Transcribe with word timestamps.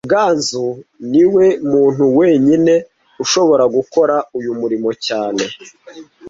Ruganzu 0.07 0.65
niwe 1.11 1.45
muntu 1.71 2.03
wenyine 2.17 2.73
ushobora 3.23 3.63
gukora 3.75 4.15
uyu 4.37 4.51
murimo 4.59 4.89
cyane 5.05 5.43